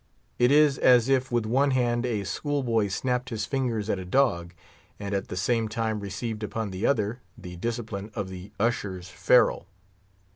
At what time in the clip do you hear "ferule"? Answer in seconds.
9.09-9.67